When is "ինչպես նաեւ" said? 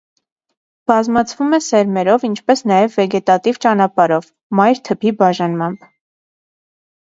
2.31-2.91